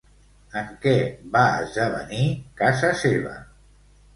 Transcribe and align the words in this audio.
En 0.61 0.71
què 0.85 0.93
va 1.35 1.43
esdevenir 1.65 2.25
casa 2.63 2.93
seva? 3.03 3.37